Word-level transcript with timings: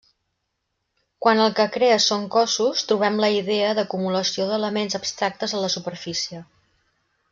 Quan 1.25 1.41
el 1.43 1.51
que 1.59 1.65
crea 1.75 1.99
són 2.07 2.25
cossos, 2.37 2.83
trobem 2.93 3.21
la 3.27 3.31
idea 3.37 3.69
d'acumulació 3.81 4.51
d'elements 4.53 5.01
abstractes 5.03 5.59
en 5.59 5.67
la 5.67 5.75
superfície. 5.81 6.47